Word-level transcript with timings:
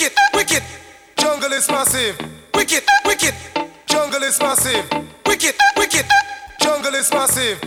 wicked, 0.00 0.16
wicked, 0.32 0.62
jungle 1.18 1.52
is 1.52 1.68
massive. 1.68 2.16
Wicked, 2.54 2.82
wicked, 3.04 3.34
jungle 3.86 4.22
is 4.22 4.40
massive. 4.40 4.88
Wicked, 5.26 5.54
wicked, 5.76 6.06
jungle 6.58 6.94
is 6.94 7.12
massive. 7.12 7.60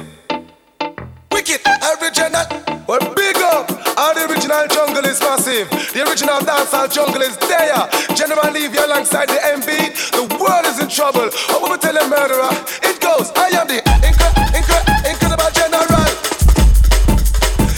Wicked, 1.31 1.61
original. 2.01 2.45
Well, 2.87 3.13
big 3.13 3.37
up. 3.37 3.69
All 3.97 4.15
the 4.15 4.25
original 4.29 4.65
jungle 4.67 5.05
is 5.05 5.19
massive. 5.21 5.69
The 5.69 6.09
original 6.09 6.39
dancehall 6.39 6.91
jungle 6.91 7.21
is 7.21 7.37
there. 7.37 7.87
General 8.15 8.51
Levy 8.51 8.77
alongside 8.77 9.29
the 9.29 9.39
M-Beat. 9.53 9.93
The 10.17 10.25
world 10.41 10.65
is 10.65 10.79
in 10.81 10.89
trouble. 10.89 11.29
I 11.49 11.59
wanna 11.61 11.77
tell 11.77 11.95
a 11.95 12.07
murderer. 12.07 12.49
It 12.81 12.99
goes. 12.99 13.29
I 13.35 13.49
am 13.61 13.67
the 13.67 13.77
incre 14.01 14.29
incre 14.57 14.79
incredible 15.05 15.51
general. 15.53 16.09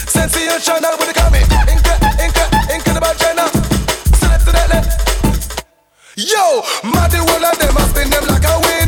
Sensation, 0.08 0.86
I 0.86 0.96
wanna 0.96 1.14
call 1.14 1.32
me. 1.32 1.40
Incre 1.44 2.74
incredible 2.74 3.14
general. 3.20 3.45
Yo, 6.18 6.62
Matty, 6.94 7.20
one 7.20 7.44
of 7.44 7.60
them, 7.60 7.76
I 7.78 7.88
spin 7.90 8.10
them 8.10 8.26
like 8.28 8.46
a 8.46 8.58
wheel. 8.62 8.85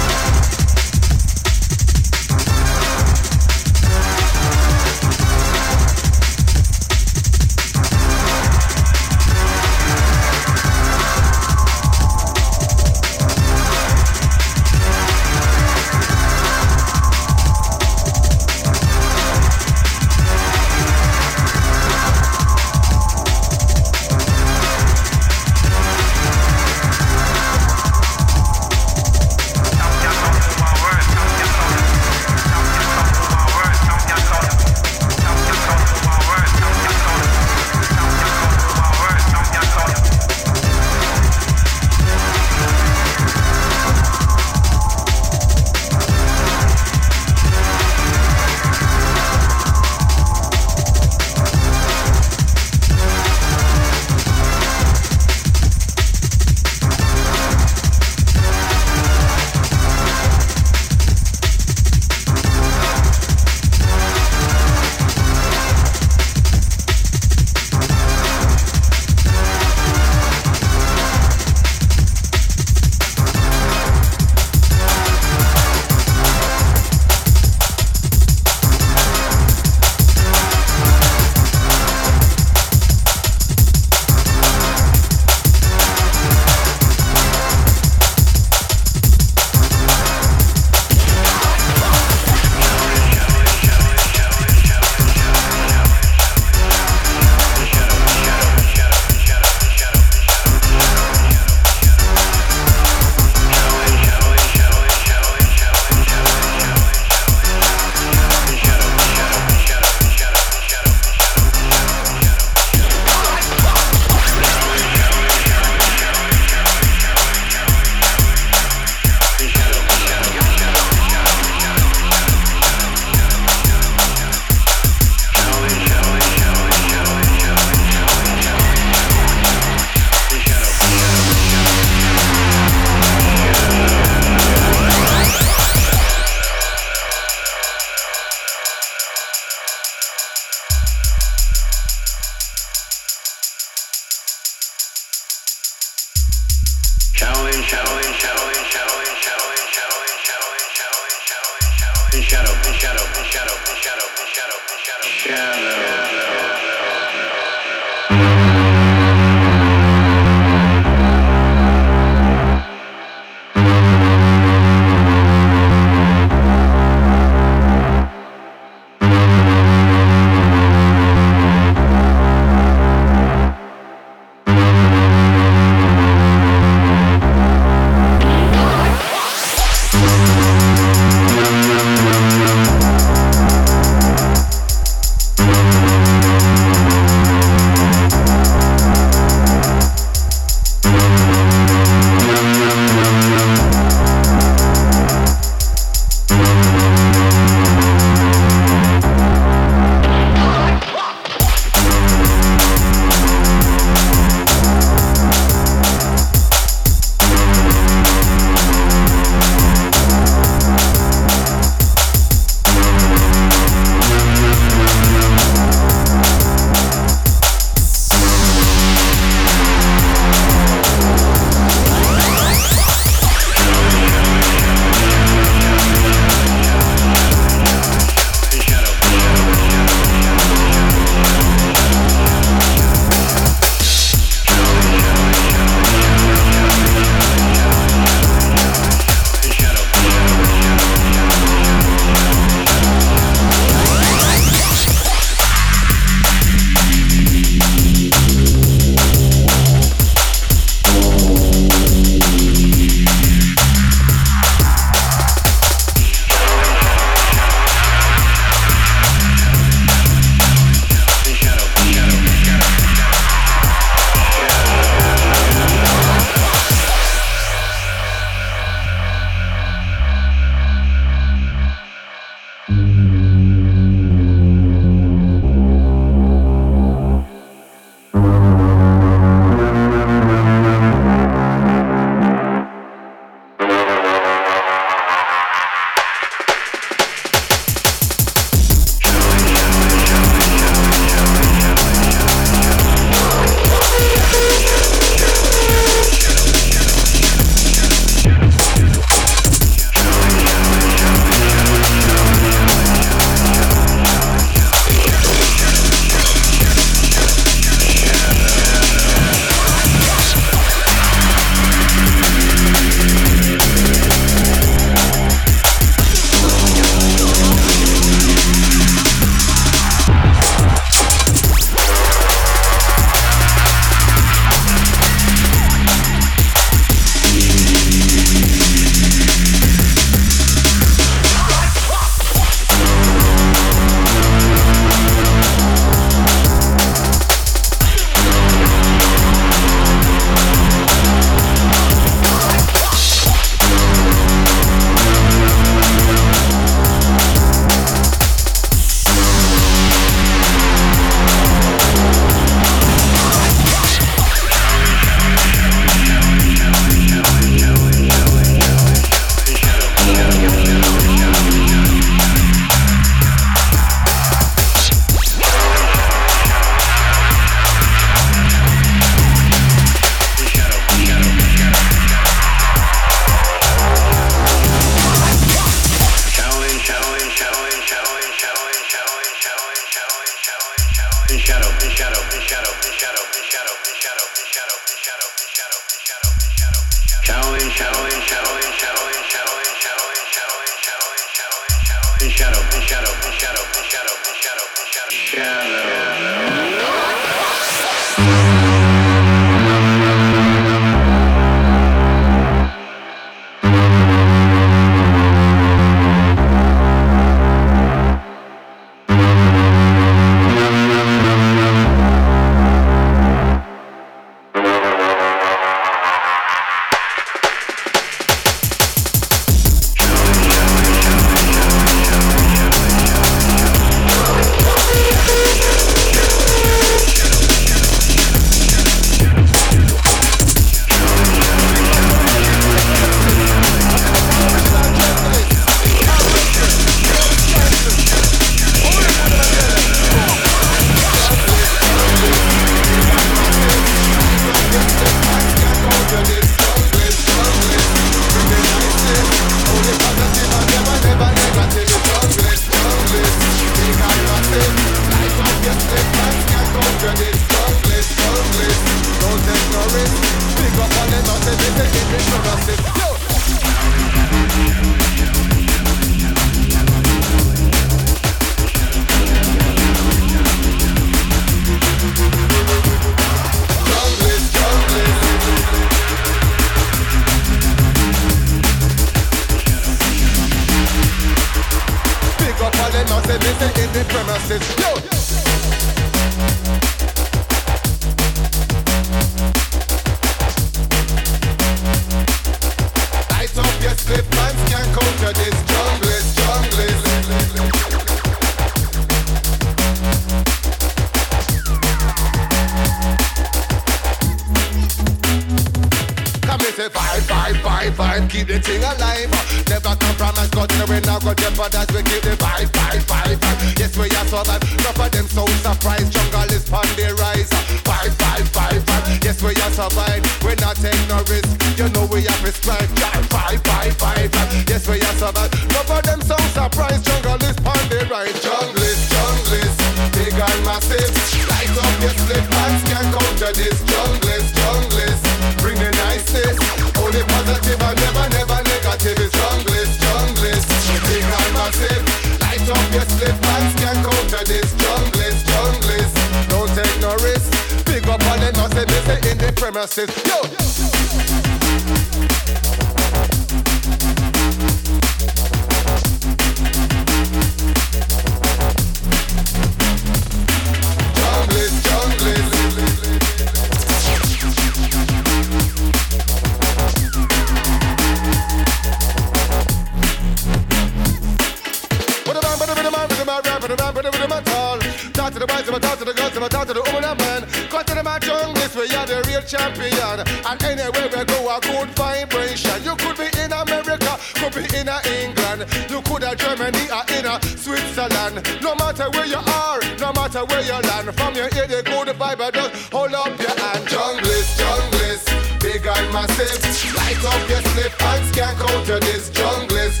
To 575.41 575.47
the 575.47 575.53
boys, 575.57 575.81
talk 575.81 575.97
to 575.97 576.05
the 576.05 576.13
girls, 576.13 576.37
talk 576.53 576.67
to 576.67 576.73
the 576.77 576.85
woman 576.85 577.01
and 577.01 577.17
man. 577.17 577.41
Cut 577.73 577.87
to 577.89 577.95
the 577.97 578.03
man 578.05 578.21
junglist, 578.21 578.77
we 578.77 578.85
are 578.93 579.09
the 579.09 579.25
real 579.25 579.41
champion. 579.41 580.21
And 580.21 580.57
anywhere 580.61 581.09
we 581.09 581.25
go, 581.25 581.49
a 581.49 581.57
good 581.57 581.89
vibration. 581.97 582.77
You 582.85 582.93
could 582.93 583.17
be 583.17 583.25
in 583.41 583.49
America, 583.49 584.21
could 584.37 584.53
be 584.53 584.69
in 584.69 584.85
England. 584.85 585.65
You 585.89 585.97
could 586.05 586.21
have 586.21 586.37
Germany 586.37 586.85
or 586.93 587.01
in 587.09 587.25
Switzerland. 587.57 588.45
No 588.61 588.77
matter 588.77 589.09
where 589.17 589.25
you 589.25 589.41
are, 589.41 589.81
no 589.97 590.13
matter 590.13 590.45
where 590.45 590.61
you 590.61 590.77
land. 590.77 591.09
From 591.17 591.33
your 591.33 591.49
ear, 591.57 591.65
the 591.65 591.81
good 591.89 592.13
vibe, 592.21 592.37
uh, 592.37 592.53
just 592.53 592.93
hold 592.93 593.17
up 593.17 593.33
your 593.41 593.57
hand. 593.57 593.81
Junglist, 593.89 594.61
junglist, 594.61 595.25
big 595.57 595.81
and 595.81 596.05
massive. 596.13 596.61
Light 596.93 597.17
up 597.25 597.41
your 597.49 597.65
slip 597.73 597.93
hands, 597.97 598.29
can't 598.29 598.53
counter 598.61 598.99
this. 599.01 599.33
Junglist, 599.33 600.00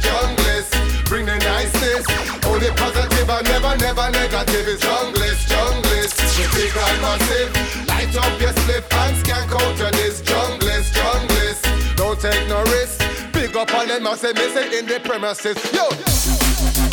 Up 8.89 9.23
your 9.23 9.23
can't 9.23 9.49
counter 9.49 9.91
this. 9.91 10.21
Junglist, 10.21 10.93
junglist, 10.93 11.95
don't 11.95 12.19
take 12.19 12.47
no 12.47 12.63
risk. 12.63 13.01
Big 13.33 13.55
up 13.55 13.73
on 13.73 13.87
them, 13.87 14.07
I 14.07 14.15
say, 14.15 14.33
say 14.49 14.79
in 14.79 14.85
the 14.85 14.99
premises. 14.99 15.57
Yo. 15.73 16.90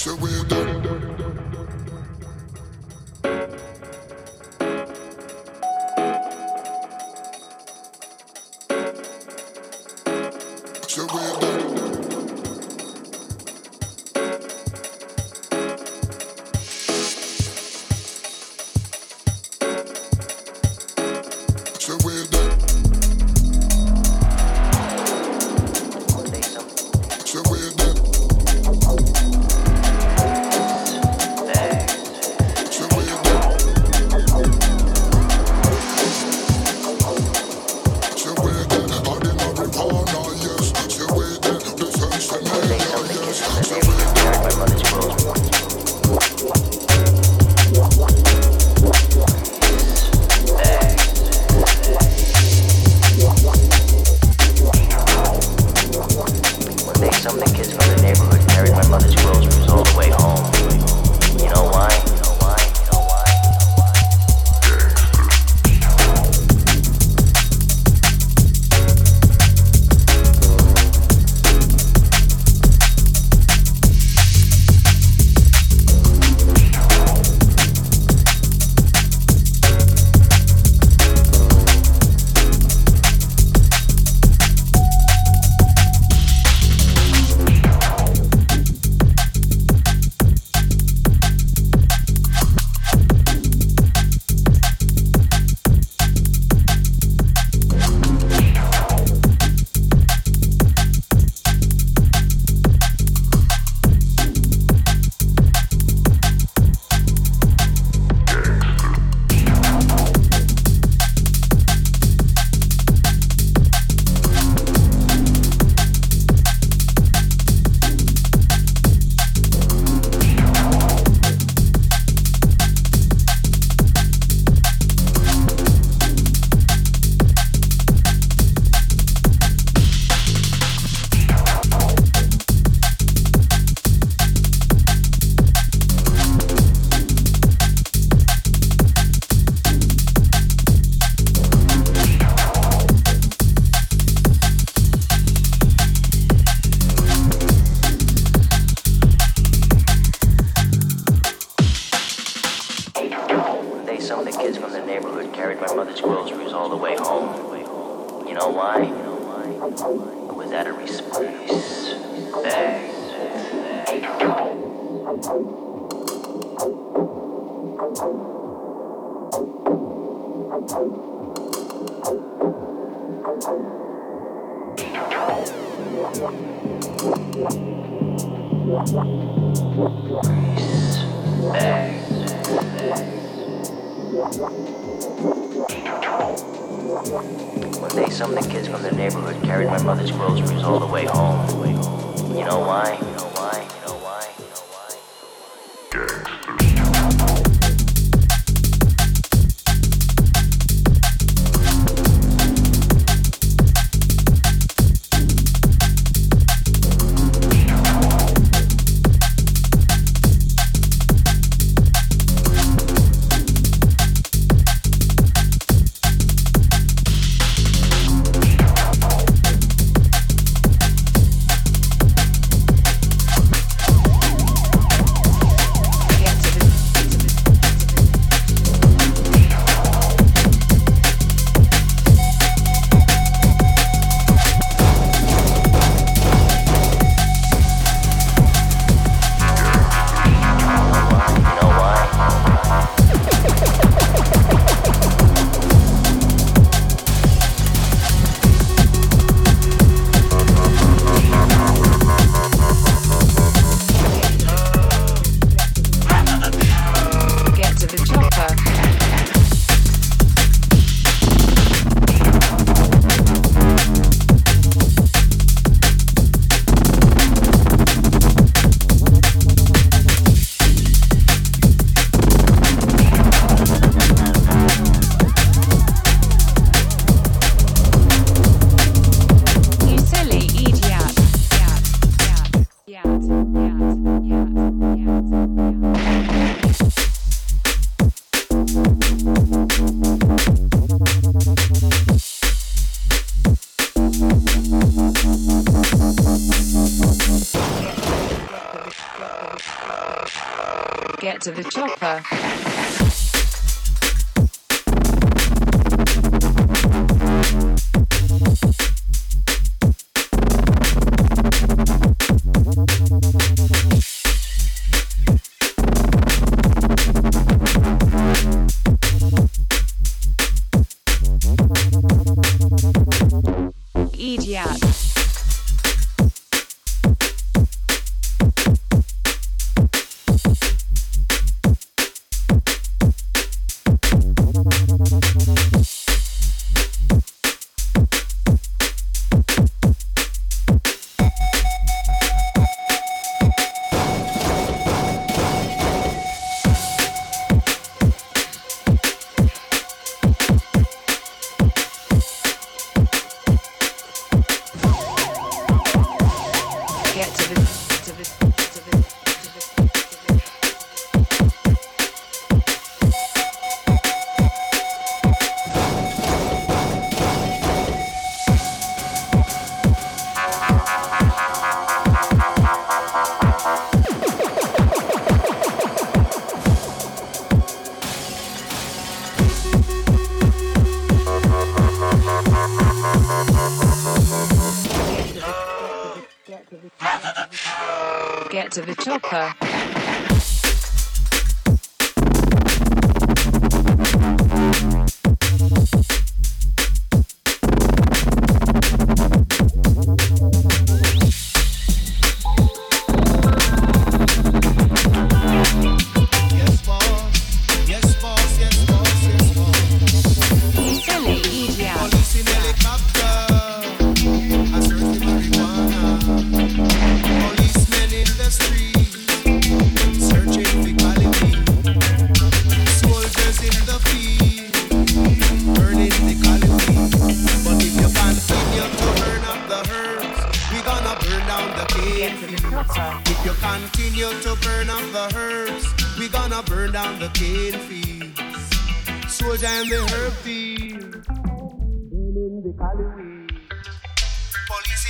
So 0.00 0.14
we're 0.14 0.39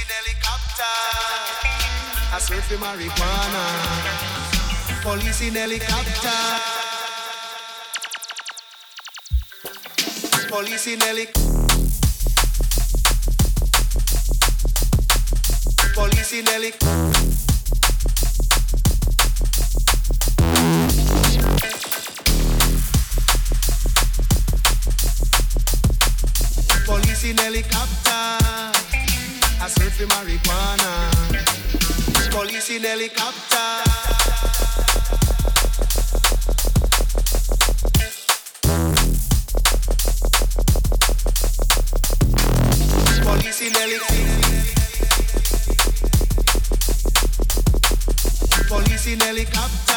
in 0.00 0.08
helicopter, 0.08 0.96
I 2.32 2.38
search 2.40 2.64
for 2.64 2.76
marijuana. 2.76 3.64
Police 5.02 5.42
in 5.42 5.54
helicopter. 5.54 6.80
Police 10.48 10.86
in 10.88 11.00
helic. 11.00 11.32
Police 15.94 16.32
in 16.32 16.46
helic. 16.46 16.78
Police 26.86 27.24
in 27.24 27.38
helicopter. 27.38 28.69
I 29.62 29.68
search 29.68 29.92
for 29.92 30.06
marijuana. 30.06 31.10
Police 32.30 32.70
in 32.70 32.82
helicopter. 32.82 33.90
Police 48.68 49.06
in 49.08 49.20
helicopter. 49.20 49.92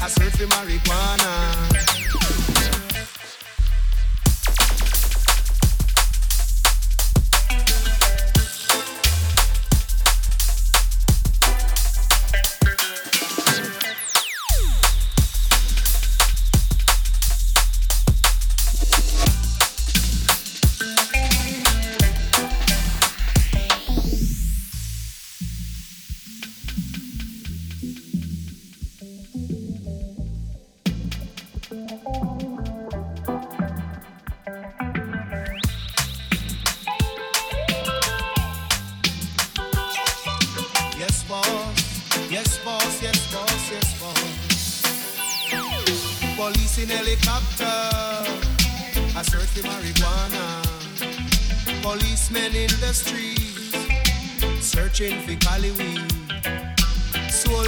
I 0.00 0.08
search 0.08 0.36
for 0.36 0.46
marijuana. 0.46 1.77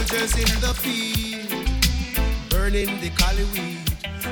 Soldiers 0.01 0.35
in 0.37 0.61
the 0.63 0.73
field. 0.73 1.51
Burning 2.49 2.89
the 3.03 3.11
Cali 3.11 3.45
weed. 3.53 3.85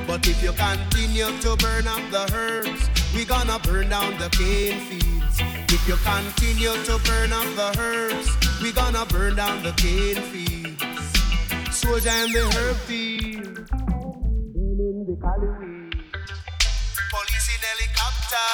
But 0.07 0.27
if 0.27 0.43
you 0.43 0.53
continue 0.53 1.27
to 1.43 1.57
burn 1.57 1.87
up 1.87 2.01
the 2.11 2.25
herbs, 2.33 2.89
we 3.15 3.27
gonna 3.27 3.59
burn 3.59 3.91
down 3.91 4.17
the 4.17 4.31
cane 4.31 4.81
fields. 4.89 5.37
If 5.69 5.87
you 5.87 5.97
continue 6.09 6.73
to 6.73 6.99
burn 7.05 7.35
up 7.35 7.45
the 7.55 7.77
herbs, 7.79 8.31
we 8.63 8.73
gonna 8.73 9.05
burn 9.05 9.37
down 9.37 9.63
the 9.63 9.73
cane 9.73 10.23
fields. 10.33 11.77
Soldier 11.77 12.17
in 12.25 12.33
the 12.33 12.49
herb 12.57 12.77
field, 12.89 13.69
burning 13.69 15.05
the 15.05 15.17
Cali 15.21 15.49
weed. 15.59 15.93
Police 17.13 17.49
in 17.53 17.61
helicopter, 17.69 18.49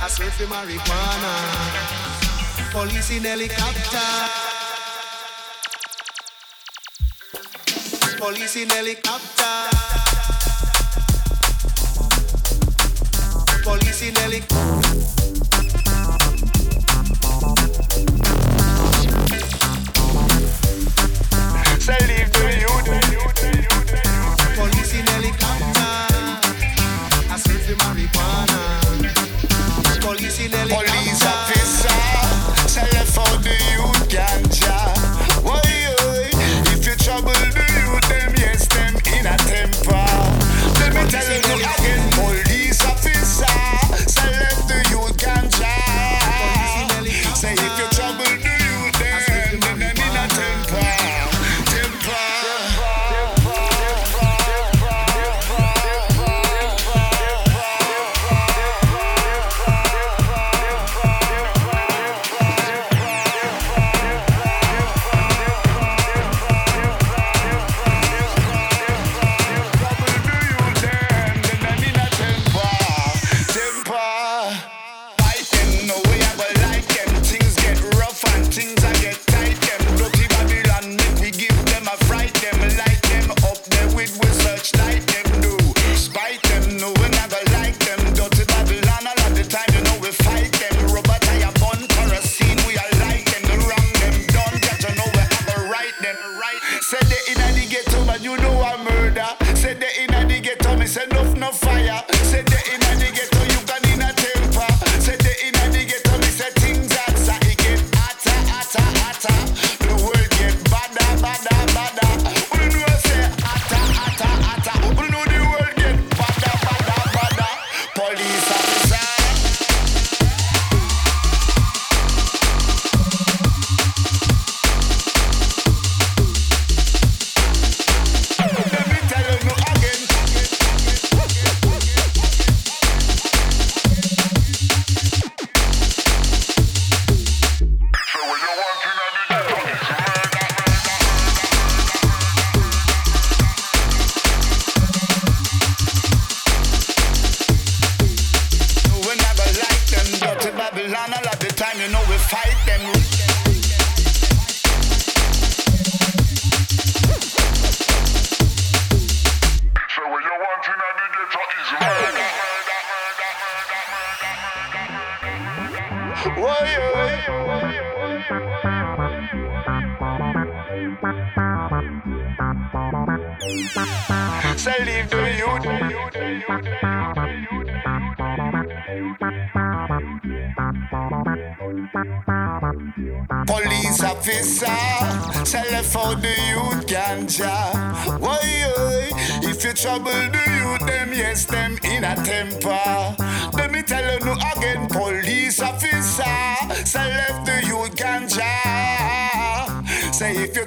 I 0.00 0.08
search 0.08 0.32
for 0.32 0.48
marijuana. 0.48 1.34
Police 2.72 3.10
in 3.10 3.24
helicopter. 3.24 4.53
Police 8.24 8.56
in 8.56 8.70
helicopter. 8.70 9.68
Police 13.62 14.02
in 14.08 14.14
helicopter. 14.14 14.98
Say 21.80 22.00
leave 22.08 22.32
the 22.32 22.44
youth. 22.62 22.88
Police 24.56 24.94
in 24.94 25.06
helicopter. 25.06 25.92
I 27.30 27.36
search 27.36 27.64
for 27.66 27.74
marijuana. 27.74 28.53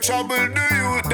Say 0.07 0.21
if 0.21 1.03
you 1.03 1.06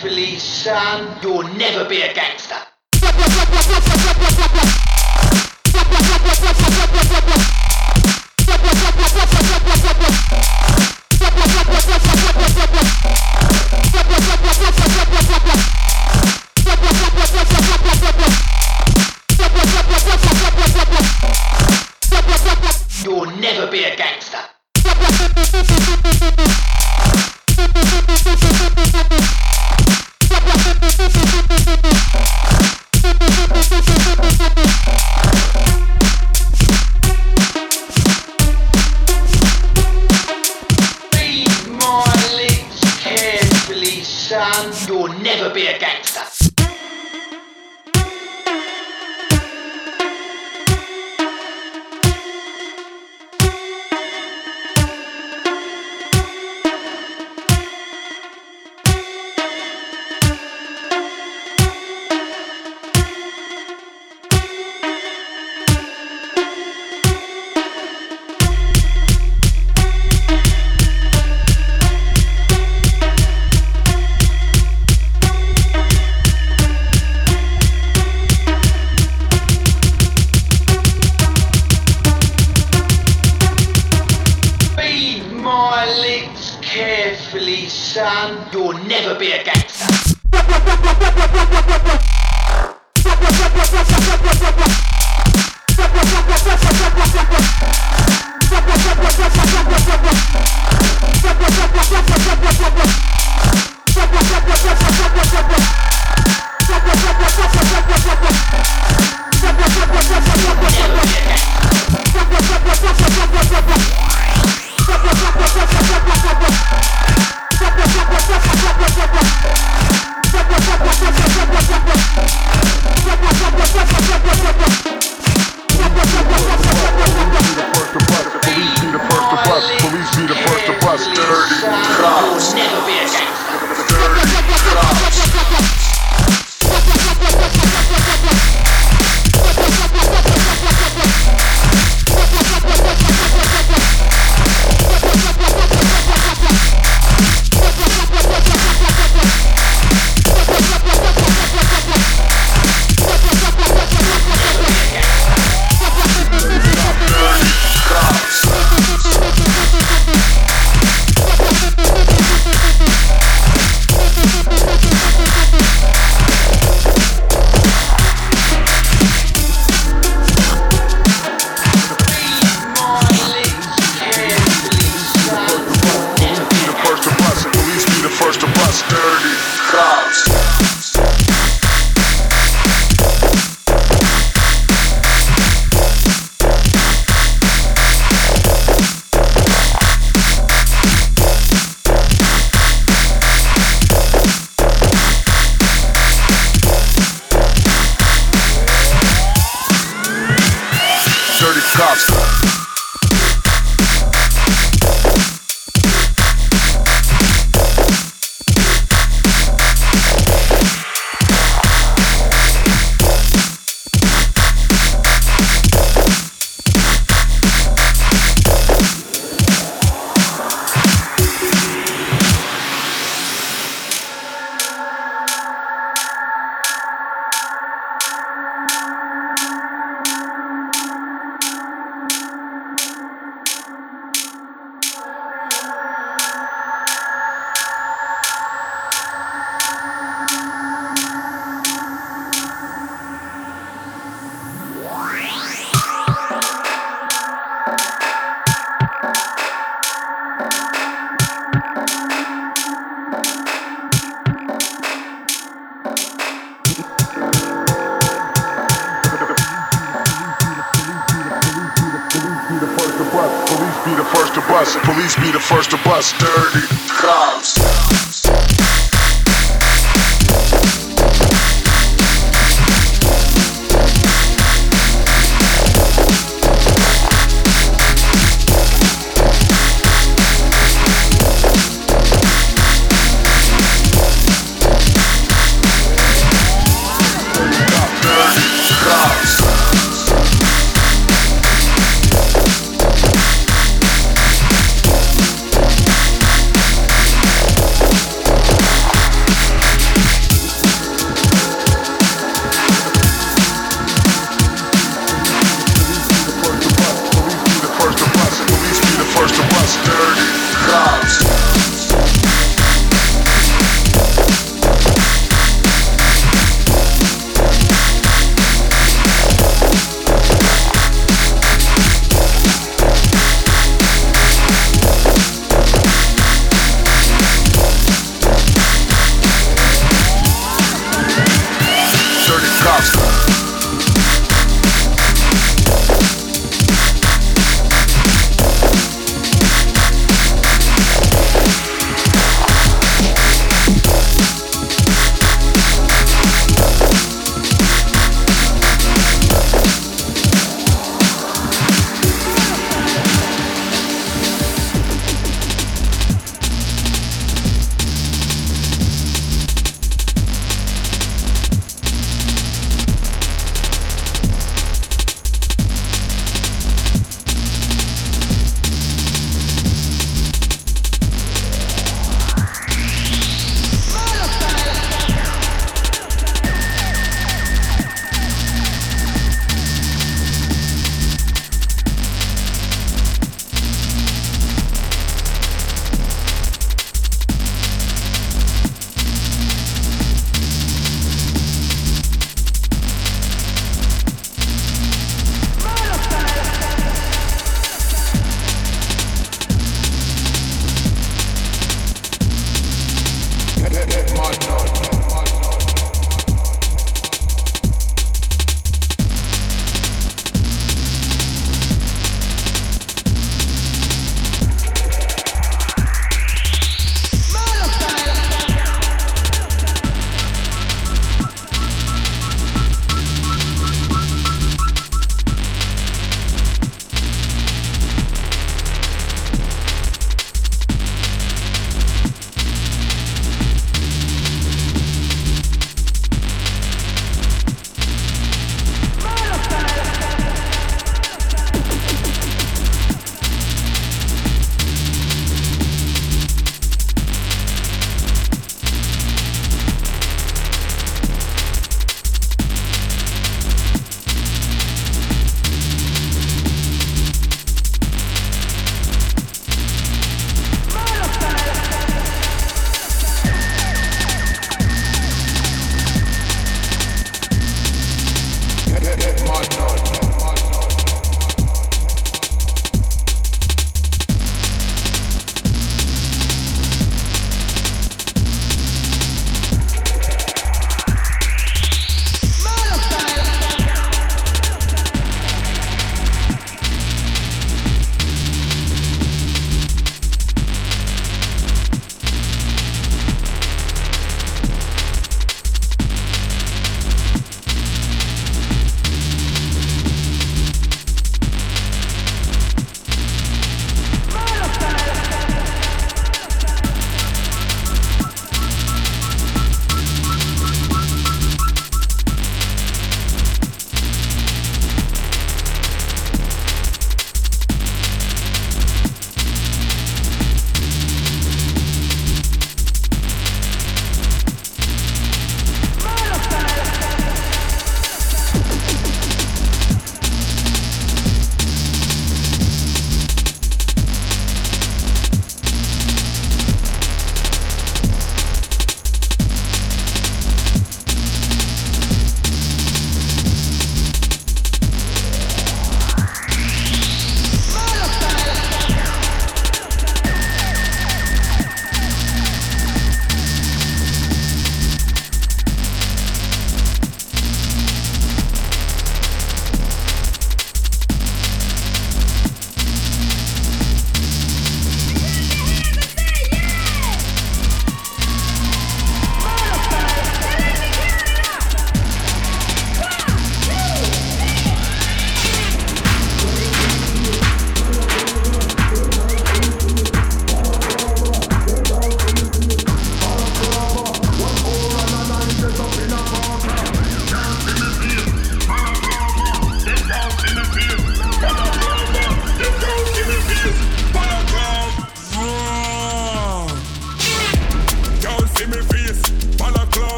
police, 0.00 0.42
son. 0.42 1.18
You'll 1.22 1.42
never 1.54 1.88
be 1.88 2.02
a 2.02 2.14
gangster. 2.14 2.59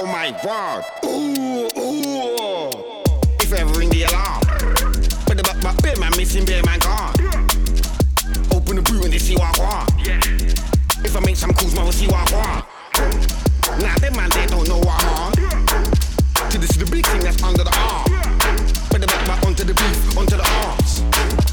Oh 0.00 0.06
my 0.06 0.30
god. 0.44 0.84
Ooh, 1.04 1.66
ooh. 1.74 2.70
If 3.42 3.52
I 3.52 3.62
ring 3.76 3.90
the 3.90 4.04
alarm. 4.04 4.42
But 5.26 5.36
the 5.36 5.42
back, 5.42 5.60
back, 5.60 5.82
bear, 5.82 5.96
man, 5.96 6.12
missing 6.16 6.44
bear, 6.44 6.62
man, 6.62 6.78
gone. 6.78 7.14
Open 8.54 8.76
the 8.76 8.82
brew 8.82 9.02
and 9.02 9.12
they 9.12 9.18
see 9.18 9.34
what 9.34 9.58
I 9.58 9.64
want. 9.64 9.90
If 11.04 11.16
I 11.16 11.20
make 11.26 11.34
some 11.34 11.52
calls, 11.52 11.74
man, 11.74 11.84
will 11.84 11.90
see 11.90 12.06
what 12.06 12.32
I 12.32 12.36
want. 12.36 12.64
Now, 13.82 13.88
nah, 13.88 13.98
them 13.98 14.14
man, 14.14 14.30
they 14.30 14.46
don't 14.46 14.68
know 14.68 14.78
what 14.78 15.02
I 15.02 15.10
want. 15.10 15.34
To 15.34 16.58
this 16.58 16.70
is 16.70 16.78
the 16.78 16.88
big 16.88 17.04
thing 17.04 17.20
that's 17.22 17.42
under 17.42 17.64
the 17.64 17.74
arm. 17.74 18.06
But 18.92 19.00
the 19.00 19.08
back, 19.08 19.26
back, 19.26 19.44
onto 19.44 19.64
the 19.64 19.74
beef, 19.74 20.16
onto 20.16 20.36
the 20.36 20.46
arms. 20.62 21.47